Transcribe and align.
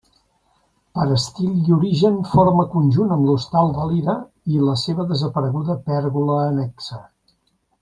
Per 0.99 1.03
d’estil 1.09 1.51
i 1.67 1.75
origen 1.75 2.17
forma 2.29 2.65
conjunt 2.71 3.13
amb 3.17 3.29
l’Hostal 3.29 3.71
Valira 3.77 4.17
i 4.55 4.65
la 4.71 4.75
seva 4.87 5.07
desapareguda 5.13 5.77
pèrgola 5.93 6.41
annexa. 6.49 7.03